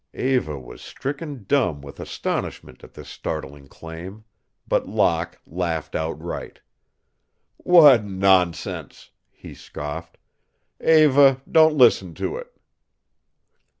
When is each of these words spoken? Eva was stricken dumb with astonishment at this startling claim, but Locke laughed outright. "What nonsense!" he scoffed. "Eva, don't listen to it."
Eva 0.15 0.57
was 0.59 0.81
stricken 0.81 1.43
dumb 1.47 1.79
with 1.79 1.99
astonishment 1.99 2.83
at 2.83 2.95
this 2.95 3.07
startling 3.07 3.67
claim, 3.67 4.25
but 4.67 4.89
Locke 4.89 5.39
laughed 5.45 5.93
outright. 5.93 6.59
"What 7.57 8.03
nonsense!" 8.03 9.11
he 9.29 9.53
scoffed. 9.53 10.17
"Eva, 10.79 11.39
don't 11.47 11.75
listen 11.77 12.15
to 12.15 12.35
it." 12.37 12.47